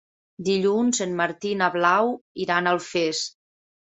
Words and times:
Dilluns 0.45 1.01
en 1.05 1.11
Martí 1.19 1.51
i 1.55 1.59
na 1.59 1.67
Blau 1.77 2.09
iran 2.45 2.69
a 2.71 2.75
Alfés. 2.79 3.21